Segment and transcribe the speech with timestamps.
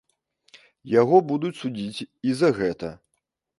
[1.01, 2.93] Яго будуць судзіць і за гэта.